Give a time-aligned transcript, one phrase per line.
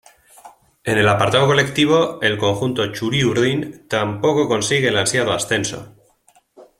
[0.83, 5.93] En el apartado colectivo el conjunto "txuri-urdin" tampoco consigue el ansiado ascenso.